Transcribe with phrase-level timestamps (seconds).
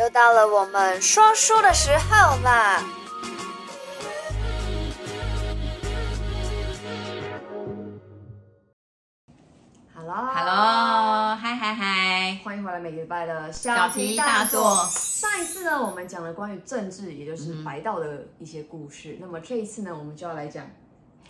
[0.00, 2.82] 又到了我们说书的时候啦
[9.94, 12.40] ！Hello，Hello，嗨嗨嗨！
[12.42, 14.74] 欢迎回来每个礼拜的小题大做。
[14.86, 19.16] 上一次呢，我们讲了关于政治，也就是白道的一些故事。
[19.16, 20.66] 嗯、那么这一次呢，我们就要来讲。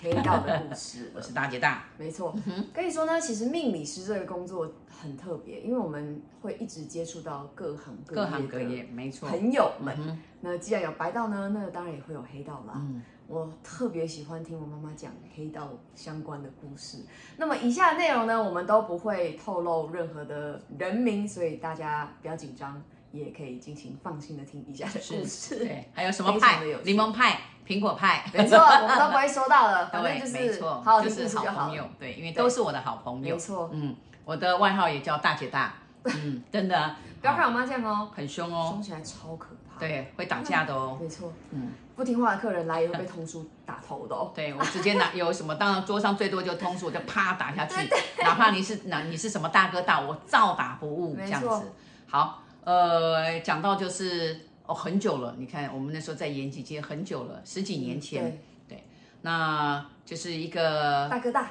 [0.03, 2.35] 黑道的故事，我是大姐大，没错。
[2.73, 9.29] 可以说呢，其实命理师这个工作很特别，因为我们会一直接触到各行各业各行各业，没错。
[9.29, 12.73] 朋友们，那既然有白道呢，那当然也会有黑道啦。
[12.77, 17.05] 嗯，我特别喜欢听我妈妈讲黑道相关的故事。
[17.37, 22.83] 那么以下的内容呢，我们都不会透露任何的人名，所以大家不要紧张。
[23.13, 26.65] 也可以进行放心的听以下的故事，对，还有什么派？
[26.85, 47.89] 柠檬派、苹果派，没错，我们都不会说到的， 反正就是没错，好，就是好朋友，对，因为都是我的好朋友，没错，嗯，我的外号也叫大姐大，嗯，真的，不要看我妈这样哦，很凶哦，凶起来超可怕，对，会打架的哦， 没错，嗯，不听话的客人来也会被通书打头的哦， 对，我直接拿有什么，当然桌上最多就通书，我就啪打下去，
[48.25, 51.73] 哪怕你是哪你是什么大哥大，我照打不误，这样子，
[52.09, 52.43] 好。
[52.63, 54.39] 呃，讲到就是
[54.71, 55.35] 哦，很久了。
[55.37, 58.23] 你看，我们那时候在延吉街很久了，十几年前。
[58.69, 58.85] 对，对，
[59.23, 61.51] 那就是一个大哥大。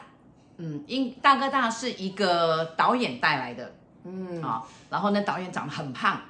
[0.55, 3.73] 嗯，因大哥大是一个导演带来的。
[4.05, 6.21] 嗯，啊，然后呢，导演长得很胖，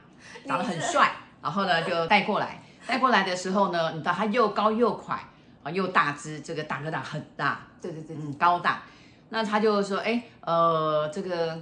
[0.47, 1.11] 长得很帅，
[1.43, 2.63] 然后呢就带过来。
[2.87, 5.23] 带过来的时候呢，你知道他又高又快
[5.61, 7.67] 啊，又大只，这个大哥大很大。
[7.79, 8.81] 对对对，嗯，高大。
[9.29, 11.61] 那他就说，哎，呃，这个。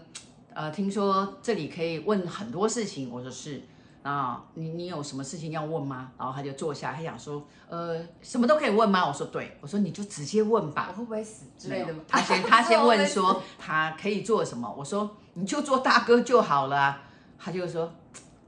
[0.53, 3.61] 呃，听说这里可以问很多事情，我说是
[4.08, 6.12] 啊，你你有什么事情要问吗？
[6.18, 9.06] 然后他就坐下，他想说，呃，什么都可以问吗？
[9.06, 10.88] 我说对，我说你就直接问吧。
[10.92, 12.00] 我会不会死之类的吗？
[12.08, 14.74] 他先他先问说 他可以做什么？
[14.78, 17.02] 我说你就做大哥就好了。
[17.38, 17.92] 他就说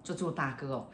[0.01, 0.87] 就做大哥哦，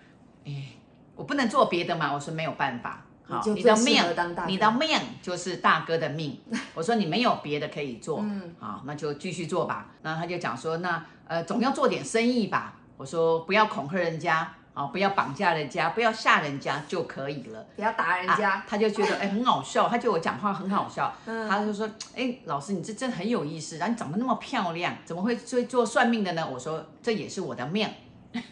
[0.45, 0.69] 哎，
[1.15, 2.11] 我不能做别的吗？
[2.13, 3.05] 我说没有办法。
[3.27, 4.03] 好，你的命，
[4.47, 6.39] 你的命就是大哥的命。
[6.73, 9.91] 我说你没有别的可以做，嗯，好，那就继续做吧。
[10.01, 12.79] 那他就讲说，那呃总要做点生意吧。
[12.97, 17.65] 我说不要恐吓人家，啊，不要绑架人家，不要吓人家就可以了。
[17.75, 18.63] 不要打人家。
[18.67, 21.13] 他就觉得哎很好笑，他觉得我讲话很好笑。
[21.25, 26.47] 他就说哎老师你这真很有意思，然后你长得那么漂亮，怎么会会做算命的呢？
[26.51, 27.89] 我说这也是我的命。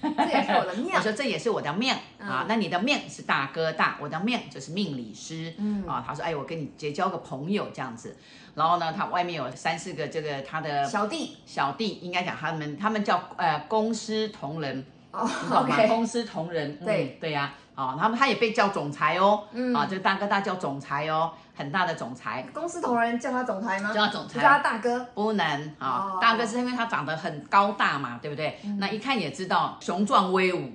[0.02, 2.46] 这也是我的命， 我说这也是我的命、嗯、啊。
[2.48, 5.54] 那你的命是大哥大，我的命就是命理师。
[5.58, 8.18] 嗯啊，他说哎，我跟你结交个朋友这样子。
[8.56, 14.86] 然后呢，他外面有三四个这个他的小弟，小弟应该讲他们，他们叫呃公司同仁。
[15.14, 15.78] 哦，好吗？
[15.88, 16.76] 公司同仁。
[16.84, 19.46] 对、嗯、对呀、啊，啊，他们他也被叫总裁哦。
[19.54, 21.32] 嗯啊，这个大哥大叫总裁哦。
[21.56, 23.94] 很大的总裁，公司同仁叫他总裁吗？
[23.94, 26.18] 叫他总裁，叫他大哥，不能啊。
[26.20, 28.58] 大哥是因为他长得很高大嘛，对不对？
[28.80, 30.72] 那一看也知道雄壮威武，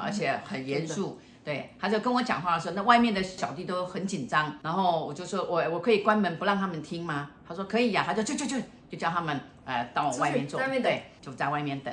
[0.00, 1.18] 而且很严 肃。
[1.44, 4.56] 对，他就跟我讲话的时候，那外面的小弟都很紧张。
[4.62, 7.28] 然后我就说，我我可以关门不让他们听吗？
[7.48, 8.04] 他说可以呀。
[8.06, 11.92] 他就去去去，就叫他们呃到外面坐，对，就在外面等。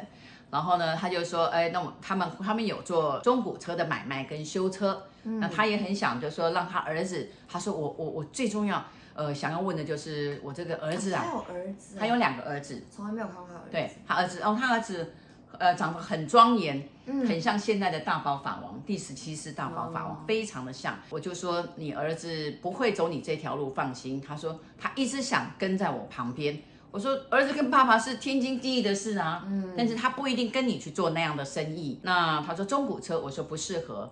[0.53, 5.01] 然后呢，他就说，哎，那我他们他们有做中古车的买卖跟修车。
[5.23, 7.27] 那他也很想，就说让他儿子。
[7.47, 11.23] 他说我我我最重要，呃，想要问的就是我这个儿子啊。
[11.25, 11.95] 他有儿子。
[11.97, 12.83] 他有两个儿子。
[12.91, 13.71] 从来没有看过他儿子。
[13.71, 15.11] 对，他儿子哦，他儿子，
[15.57, 20.95] 呃，长得很庄严，嗯，很像现在的大宝法王，第十七世大宝法王，非常的像。
[21.09, 24.21] 我就说你儿子不会走你这条路，放心。
[24.21, 26.61] 他说他一直想跟在我旁边。
[26.93, 31.99] 我说儿子跟爸爸是天经地义的事啊，嗯，但是他不一定跟你去做那样的生意。
[32.03, 34.11] 那他说中古车，我说不适合。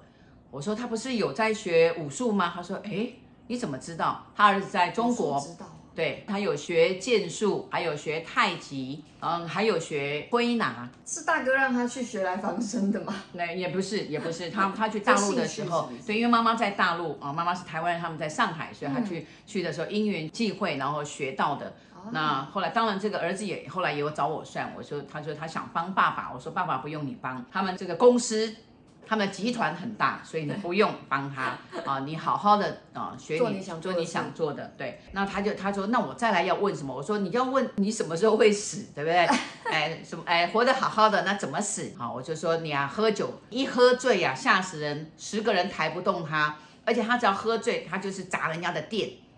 [0.50, 2.52] 我说他不是有在学武术吗？
[2.56, 3.08] 他说，哎，
[3.46, 4.26] 你怎么知道？
[4.36, 10.90] 他儿子在中国，知道，对，他有学剑术，还有学太极，嗯，还有学挥拿。
[11.06, 13.14] 是大哥让他去学来防身的吗？
[13.34, 21.72] 那也不是，也不是，他 他去大陆的时候，对，因为妈妈在大陆啊，妈妈是台湾人，他们在上海，所以他去、嗯、去的时候因缘际会，然后学到的。
[22.06, 28.56] 哦、那后来当然这个儿子也后来也有找我算，我说他说他想帮爸爸，我说爸爸不用你帮，他们这个公司。
[29.04, 35.02] 他们集团很大，所以你不用帮他啊， 你好好的啊学你想做你想做的，对。
[35.12, 36.96] 那他就他说，那我再来要问什么？
[36.96, 39.26] 我说你要问你什么时候会死，对不对？
[39.70, 41.92] 哎，什么哎，活得好好的那怎么死？
[41.98, 46.56] 好，我就说你啊，喝酒一喝醉呀、啊，吓死人，十个人抬不动他，
[46.86, 49.31] 而且他只要喝醉，他就是砸人家的店哦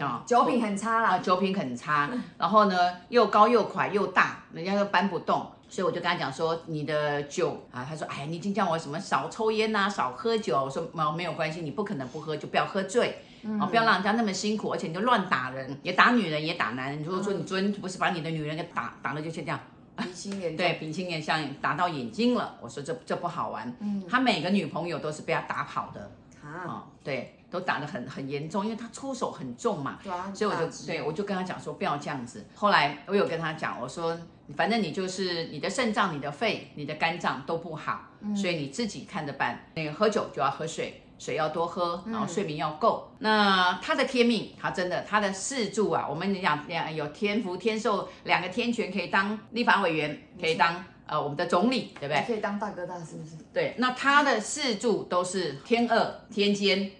[0.00, 2.76] 啊，酒品很差啦，酒品很差，然后呢
[3.08, 5.46] 又高又快又大，人家都搬不动。
[5.70, 10.58] 所以我就跟他讲说，你的酒啊，他说，哎呀，你已经叫我什么少抽烟呐，少喝酒。
[10.64, 17.02] 我说，没没有关系，你不可能不喝，就不要喝醉，嗯、哦，不要让人家那么辛苦，而且你就乱打人，也打女人，也打男人。
[17.02, 19.60] 如果说你昨天不是把你的女人给打打了，就先这样，
[19.98, 22.56] 鼻青脸对，鼻青脸像打到眼睛了。
[22.62, 23.70] 我说这这不好玩。
[23.80, 26.10] 嗯，他每个女朋友都是被他打跑的。
[26.42, 29.98] 啊、哦，对，都打得很很严重，因为他出手很重嘛。
[30.02, 30.32] 对啊。
[30.34, 32.46] 所以我就对我就跟他讲说不要这样子。
[32.54, 34.18] 后来我有跟他讲，我说
[34.56, 39.66] 反正你就是你的肾脏、你的肺、你的肝脏都不好，嗯、所以你自己看着办。
[39.74, 41.02] 那个喝酒就要喝水。
[41.20, 43.10] 水要多喝，然后睡眠要够。
[43.14, 52.22] 嗯、那他的天命，他真的他的四柱啊，我们讲两有天福天寿两个天权，可以当立法委员，可以当呃我们的总理，对不对？
[52.24, 53.30] 可以当大哥大，是不是？
[53.52, 56.90] 对，那他的四柱都是天二天监，哦，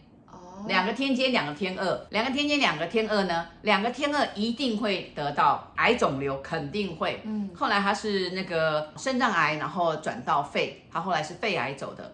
[0.67, 7.21] 两个天监，两个天二，两个天监，两个天二呢，两个天二一定会得到癌肿瘤，肯定会。
[7.25, 12.13] 嗯，后来他是那个肾脏癌，然后转到肺，他后来是肺癌走的。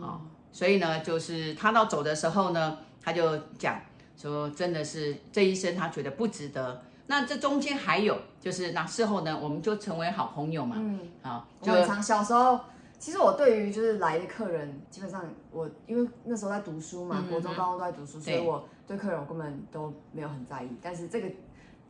[0.00, 0.20] 哦。
[0.52, 3.78] 所以呢，就是他到走的时候呢，他就讲
[4.16, 6.82] 说，真的是这一生他觉得不值得。
[7.08, 10.76] 那这中间还有，就是那事后呢，我们就成为好朋友嘛。
[10.78, 12.58] 嗯，好，就我常小时候，
[12.98, 20.68] 其实我对于就是来的客人，基本上我因为那时候在读书嘛，国中、高中都在读书，所以我对客人我根本都没有很在意。
[20.82, 21.28] 但是这个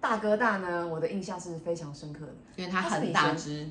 [0.01, 3.71] 大哥大呢，我的印象是非常深刻的，因为他很大只。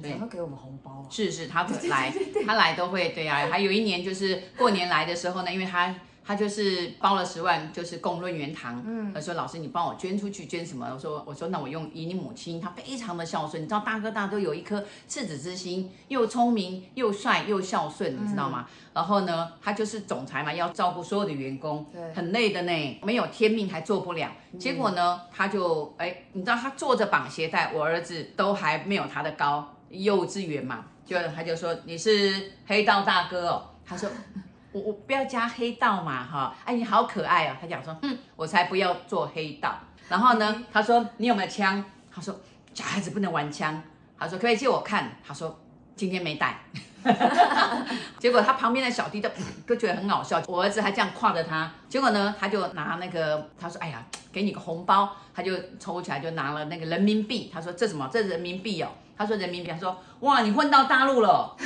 [0.00, 1.06] 对，会给我们红包啊。
[1.10, 2.12] 是是，他 来，
[2.46, 3.46] 他来都会，对啊。
[3.50, 5.94] 还有一年就是过年来的时候呢，因为他
[6.26, 8.82] 他就是包了十万，就是供润元堂。
[8.84, 10.90] 嗯，他说老师你帮我捐出去，捐什么？
[10.92, 18.68] 我说我说那我用以你母亲，她非常的孝顺，你知道大哥大都有一颗赤子之心，又聪明又帅又孝顺，你知道吗？
[18.92, 24.28] 然后呢，他就是总裁嘛，要照顾所有的员工，很累的呢，没有天命还做不了。
[24.58, 29.72] 结果呢，他就哎，你知道他坐着绑鞋带，我儿子都还没有他的高。
[29.88, 33.70] 幼稚园嘛，就他就说你是黑道大哥哦。
[33.84, 34.10] 他说
[34.76, 37.56] 我我不要加黑道嘛哈，哎你好可爱哦。
[37.58, 39.74] 他讲说嗯，我才不要做黑道。
[40.06, 41.82] 然后呢，他说你有没有枪？
[42.14, 42.38] 他说
[42.74, 43.82] 小孩子不能玩枪。
[44.18, 45.16] 他说可以借我看。
[45.26, 45.58] 他说
[45.94, 46.58] 今天没带。
[48.18, 49.30] 结果他旁边的小弟都
[49.66, 50.42] 都觉得很好笑。
[50.46, 51.72] 我儿子还这样挎着他。
[51.88, 55.08] 结果呢，他就拿那个他说哎呀，给你个红包。
[55.34, 57.50] 他就抽起来就拿了那个人民币。
[57.50, 58.06] 他说这什么？
[58.12, 58.90] 这人民币哦。
[59.16, 61.56] 他说人民币，他说哇，你混到大陆了，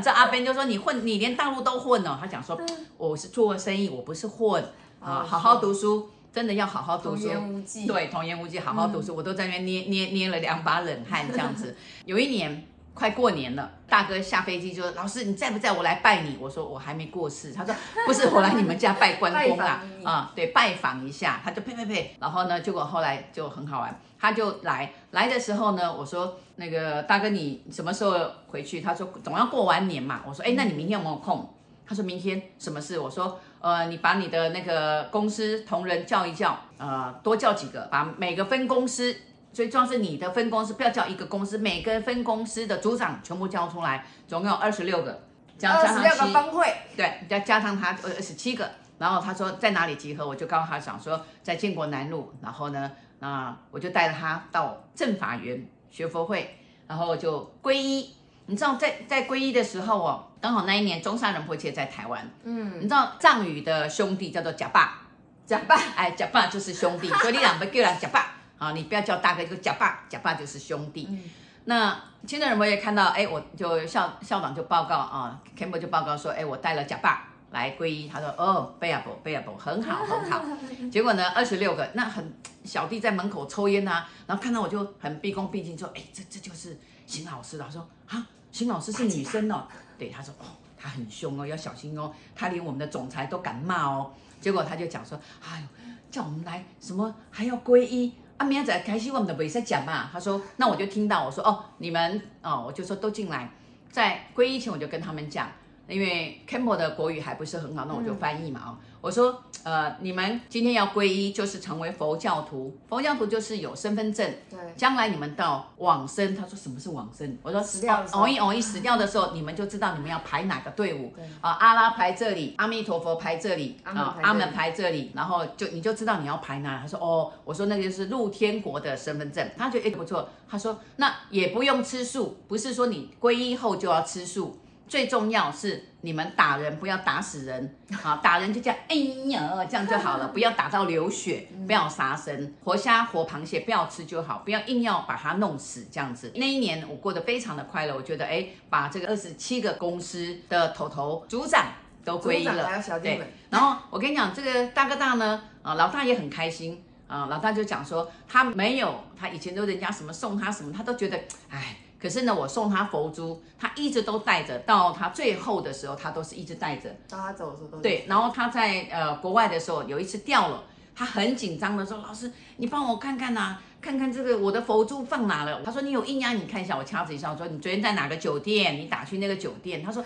[0.00, 2.16] 你知道阿 Ben 就说你混，你连大陆都混了。
[2.18, 2.58] 他讲说
[2.96, 4.64] 我是做生意，我不是混
[4.98, 7.24] 啊，好好读书，真的要好好读书。
[7.24, 9.14] 童言无忌，对，童言无忌，好好读书。
[9.14, 11.76] 我都在那边捏捏捏了两把冷汗，这样子。
[12.06, 15.72] 有一年快过年了，大哥下飞机就说老师你在不在？
[15.72, 16.36] 我来拜你。
[16.40, 17.52] 我说我还没过世。
[17.52, 17.74] 他说
[18.06, 21.40] 不是，我来你们家拜关公啊啊，对，拜访一下。
[21.42, 24.00] 他就呸呸呸，然后呢，结果后来就很好玩。
[24.18, 28.80] 他就来来的时候呢，我说那个大哥你什么时候回去？
[28.80, 30.20] 他说总要过完年嘛。
[30.26, 31.48] 我说哎，那你明天有没有空？
[31.86, 32.98] 他说明天什么事？
[32.98, 39.16] 我说呃，你把你的那个公司同仁叫一叫，呃，多叫几个，把每个分公司，
[39.52, 45.22] 最重要是你的分公司，不要叫一个公司，每个分公司的组长全部叫出来，总共有二十六个，
[45.58, 48.70] 加上二十六个分会，对，再加上他二十七个。
[48.98, 50.26] 然后他说在哪里集合？
[50.26, 52.32] 我就告诉他讲说在建国南路。
[52.42, 52.90] 然后呢？
[53.18, 58.14] 那我就带着他到正法园学佛会，然后就皈依。
[58.46, 62.30] 你知道在在皈依的时候哦，刚好那一年中山仁波切在台湾。
[62.44, 65.02] 嗯，你知道藏语的兄弟叫做呷霸，
[65.46, 71.08] 呷霸，哎，呷霸就是兄弟，所以你两个叫他呷霸啊，你不要叫大哥，就假爸，假爸就是兄弟。
[71.10, 71.18] 嗯、
[71.64, 77.26] 那现在人们也看到，哎，我就校校长就报告啊，Kempo 就报告说，哎，我带了假爸。
[77.52, 80.40] 来皈依，他说哦，贝亚伯，贝亚伯，很好，很好。
[80.88, 82.32] 结果呢，二十六个，那很
[82.62, 87.64] 小弟在门口抽烟呐、啊，然后看到我就很毕恭毕敬说，哎，这这就是邢老师的。
[87.64, 89.66] 他说啊，邢老师是女生哦。
[89.98, 90.46] 对，他说哦，
[90.78, 94.12] 他很凶哦，要小心哦，他连我们的总裁都敢骂哦。
[94.40, 95.66] 结果他就讲说，哎呦，
[96.08, 98.46] 叫我们来什么还要皈依啊？
[98.46, 100.08] 明仔开始我们的比赛讲嘛。
[100.10, 103.50] 他说，那我就听到我说哦，你们哦，我就说都进来，
[103.90, 105.46] 在皈依前我就跟他们讲。
[105.86, 108.66] 因为 Camel 的国语还不是很好，那我就翻译嘛啊。
[108.70, 112.76] 嗯、我说，呃，你们今天要皈依，就是成为佛教徒。
[112.88, 114.34] 佛教徒就是有身份证。
[114.48, 114.58] 对。
[114.76, 117.36] 将来你们到往生，他说什么是往生？
[117.42, 121.12] 我说死掉，偶一偶一死掉的时候，你们就知道你们要排哪个队伍。
[121.14, 121.24] 对。
[121.40, 126.78] 啊，阿拉排这里，阿弥陀佛排这里，啊，阿门排这里，然后就你就知道你要排哪。
[126.80, 129.48] 他说哦，我说那个就是入天国的身份证。
[129.56, 130.28] 他觉得哎不错。
[130.48, 134.58] 他说那也不用吃素，不是说你皈依后就要吃素。
[134.90, 138.96] 最重要是你们打人不要打死人，好，打人就这样，哎
[139.30, 146.32] 呀，这样就好了，不要打到流血，不要杀生，活虾活螃蟹不要吃就好，不要硬要把它弄死这样子。
[146.34, 151.66] 那一年我过得非常的快乐，我觉得哎，把这个二十七个公司的头头组长
[152.04, 153.20] 都归一了，对。
[153.48, 156.82] 然后我跟你讲，这个大哥大呢，啊，老大也很开心。
[157.06, 161.16] 啊、呃，老大就讲说他没有，他以前都人家什么送他什么，他都觉得
[161.48, 161.76] 哎。
[162.00, 166.88] 可是呢，我送他佛珠，他一直都带着，到他最后的时候，他都是一直带着。
[167.08, 168.06] 到他走的时候都对。
[168.08, 170.64] 然后他在呃国外的时候，有一次掉了，
[170.94, 178.78] 他很紧张的说：“老师，你帮我看看呐、啊，看看这个我的佛珠放哪了？”他说：“你有印啊，你看一下。”我掐指一算，我说：“你昨天在哪个酒店？
[178.78, 180.02] 你打去那个酒店。”他说：“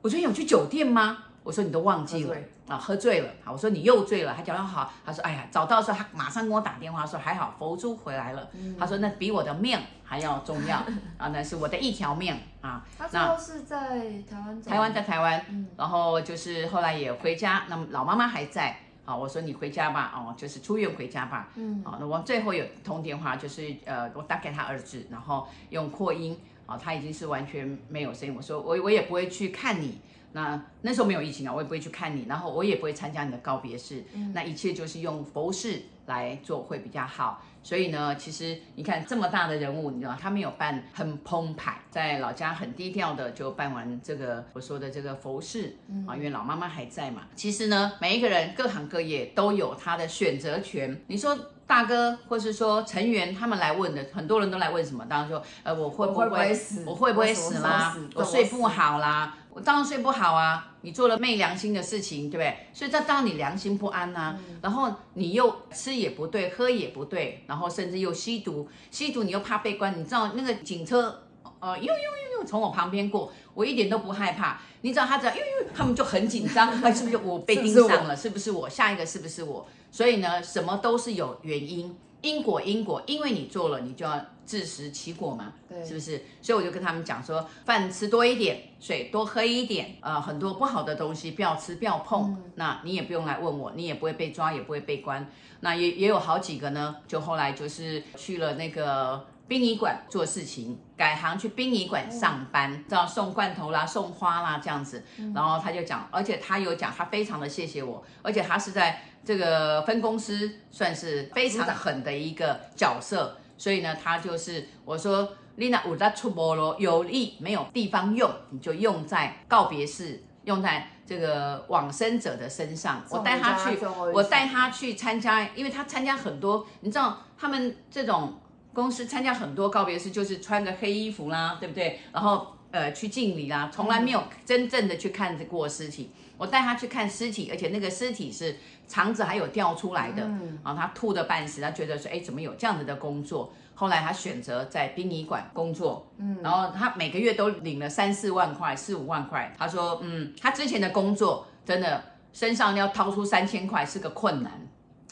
[0.00, 2.36] 我昨天有去酒店吗？”我说：“你都忘记了
[2.68, 8.48] 啊，喝醉了。”好，我说：“你又醉了。”他讲得好，他说：“哎呀，找到的时候他马上跟我打电话说还好佛珠回来了。
[8.54, 10.76] 嗯”他说：“那比我的命。”还要重要
[11.18, 11.30] 啊！
[11.32, 12.86] 那是我的一条命啊。
[12.96, 13.76] 他最后是在
[14.22, 17.64] 台湾，台湾在台湾，嗯，然后就是后来也回家。
[17.68, 28.34] 那么老妈妈还在啊，我说你回家吧，哦，就是出院回家吧，嗯，啊，那我最后有通电话，就是呃，我打给他儿子，然后用扩音啊，他已经是完全没有声音。
[28.36, 30.00] 我说我我也不会去看你。
[30.36, 34.04] 那那时候没有疫情啊，我也不会去看你，然后我也不会参加你的告别式。
[34.12, 37.42] 嗯，那一切就是用佛事来做会比较好。
[37.62, 45.74] 所以呢，其实你看这么大的人物，你知道他没有办很澎湃，在老家很低调的就办完这个我说的这个佛事
[46.06, 47.22] 啊，因为老妈妈还在嘛。
[47.34, 51.02] 其实呢，每一个人各行各业都有他的选择权。
[51.08, 55.04] 你说大哥，或是说成员他们来问的，很多人都来问什么？
[55.06, 56.84] 当然说，呃，我会不会，我会不会死？
[56.86, 57.96] 我会不会死啦？
[58.14, 59.34] 我睡不好啦？
[59.56, 60.74] 我当然睡不好啊！
[60.82, 62.54] 你做了昧良心的事情，对不对？
[62.74, 64.38] 所以这当然你良心不安呐、啊。
[64.50, 69.98] 嗯、然后你又吃也不对，喝也不对，然后甚至又吸毒，吸毒你又怕被关。
[69.98, 71.22] 你知道那个警车，
[71.58, 74.60] 呃，呦呦呦呦，从我旁边过，我一点都不害怕。
[74.82, 78.14] 你知道他只要呦呦，他们就很紧张，哎，是不是我被盯上了？
[78.14, 78.68] 是不是我？
[78.68, 79.66] 下一个是不是我？
[79.90, 81.96] 所以呢，什么都是有原因。
[82.20, 86.22] 因果因果，因为你做了，你就要自食其果嘛，对，是不是？
[86.40, 92.30] 所以我就跟他们讲说，饭吃多一点，水多喝一点，呃，很多不好的东西不要吃，不要碰。
[92.30, 95.28] 嗯、那你也不用来问我，你也不会被抓，也不会被关。
[95.60, 105.02] 那也也有好几个呢，就后来就是去了那个殡仪馆做事情，改行去殡仪馆上班，知道、嗯、送罐头啦、送花啦这样子。
[105.34, 109.02] 然后他就讲，而且他有讲，他非常的谢谢我，而且他是在。
[109.26, 123.02] 这个分公司算是非常狠的一个角色，所以呢，他就是我说 Lina 我在出波罗有力没有地方用，你就用在告别式，用在这个往生者的身上。
[123.08, 123.78] 我带他去，
[124.12, 128.38] 我带他去参加，因为他参加很多，你知道他们这种
[128.74, 132.00] 公司参加很多告别式，就是穿个黑衣服啦，对不对？
[132.12, 136.10] 然后呃去敬礼啦，从来没有真正的去看过尸体。
[136.36, 143.52] 我带他去看尸体，而且那个尸体是肠子还有掉出来的，嗯、然后他吐的半死，他觉得说，哎，怎么有这样子的工作？
[143.74, 149.54] 后来他选择在殡仪馆工作，嗯，然后他每个月都领了三四万块、四五万块。
[149.58, 152.02] 他说，嗯，他之前的工作真的
[152.32, 154.52] 身上要掏出三千块是个困难。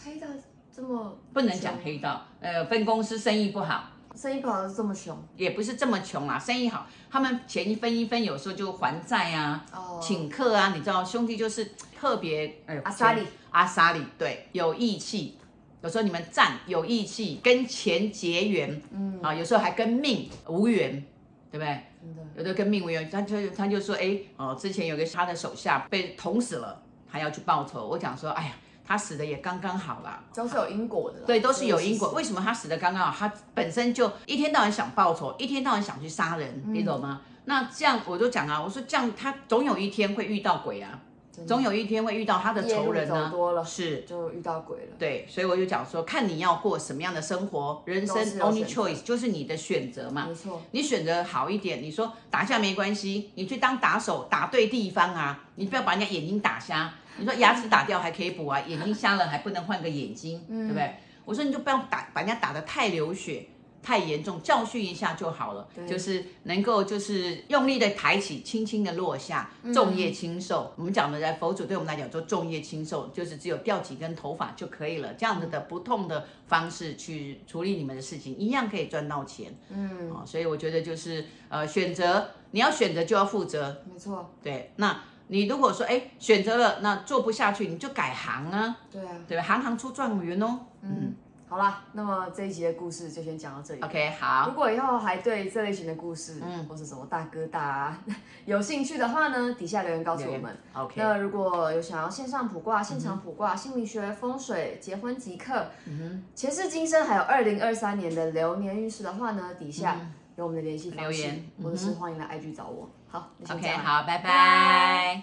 [0.02, 0.26] 黑道
[0.74, 3.90] 这么不能讲黑道，呃，分公司生意不好。
[4.16, 6.38] 生意不好是这么穷，也不是这么穷啊。
[6.38, 10.72] 生意好，他们钱一分一分，有时候就还债啊，哦、请客啊。
[10.74, 15.38] 你知道，兄弟就是特别，哎，阿萨里，阿萨里，对，有义气。
[15.82, 21.04] 有时候你们赞有义气，跟钱结缘，嗯啊，有时候还跟命无缘，
[21.50, 21.80] 对不对？
[22.00, 27.88] 真的，有的跟命无缘，他就他就说，哎，哦，之前有个他的手下被捅死了，还要去报仇。
[27.88, 28.52] 我讲说，哎呀。
[28.86, 31.20] 他死的也刚刚好啦，都是有因果的。
[31.20, 32.10] 对，都是有因果。
[32.10, 33.14] 为什么他死的刚刚好？
[33.16, 37.22] 他本身就一天到晚想报仇，一天到晚想去杀人，嗯、你懂吗？
[37.46, 41.00] 那这样我就讲啊，我说这样他总有一天会遇到鬼啊，
[41.36, 43.30] 的总有一天会遇到他的仇人呢、啊。
[43.30, 44.92] 多了是就遇到鬼了。
[44.98, 50.26] 对，所以我就讲说，看你要过什么样的生活，人生 only choice 就是你的选择嘛。
[50.28, 56.92] 没错，你选择好一点，你说打架没关系，你去当打手，打对地方啊，你不要把人家眼睛打瞎。
[57.16, 60.94] 你说牙齿打掉还可以补啊，眼睛瞎了还不能换个眼睛，嗯、对不对？
[61.24, 63.46] 我说你就不要打，把人家打得太流血、
[63.82, 65.66] 太严重，教训一下就好了。
[65.88, 70.64] 就是能够就是用力的抬起，轻轻的落下，重业轻受。
[70.64, 75.14] 嗯、我们讲的在佛祖对我们来讲，做重业轻受，就是只有掉几根头发就可以了。
[75.14, 79.54] 这样子的不痛的方式去处理你们的事情，一样可以赚到钱。
[79.70, 84.30] 嗯，啊，所以我觉得就是呃，选择你要选择就要负责，没错。
[84.42, 85.04] 对，那。
[85.28, 88.76] 你如果说哎选择了那做不下去，你就改行啊。
[88.90, 89.42] 对啊，对吧？
[89.42, 90.60] 行行出状元哦。
[90.82, 91.14] 嗯，
[91.48, 93.80] 好了，那么这一集的故事就先讲到这里。
[93.80, 94.48] OK，好。
[94.48, 97.98] 如果以后还对这类型的故事，嗯，或是什么大哥大啊，
[98.44, 100.56] 有兴趣的话呢，底下留言告诉我们。
[100.74, 100.94] OK。
[100.96, 109.96] 那如果有想要线上卜卦、现场卜卦、心理学、风水、结婚即刻、嗯哼，前世今生，还有二零二三年的流年运势的话呢，底下
[110.36, 112.88] 有我们的联系方式，留言，或者是欢迎来 IG 找我。
[113.08, 115.22] 好，OK，好，拜拜。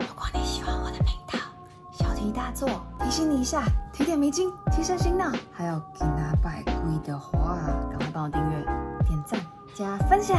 [0.00, 1.38] 如果你喜欢我的频道，
[1.92, 2.68] 小题大做，
[3.00, 3.62] 提醒你一下。
[3.92, 7.56] 提点迷津，提升心脑，还有给他拜跪的话，
[7.90, 8.62] 赶快帮我订阅、
[9.06, 9.40] 点赞、
[9.74, 10.36] 加分享，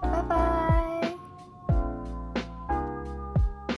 [0.00, 0.67] 拜拜。